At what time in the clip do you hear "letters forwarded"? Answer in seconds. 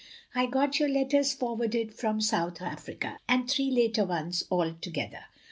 0.89-1.93